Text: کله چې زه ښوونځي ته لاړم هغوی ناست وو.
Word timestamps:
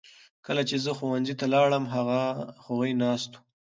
کله 0.45 0.61
چې 0.69 0.75
زه 0.85 0.91
ښوونځي 0.97 1.35
ته 1.39 1.45
لاړم 1.53 1.83
هغوی 2.65 2.91
ناست 3.03 3.31
وو. 3.35 3.39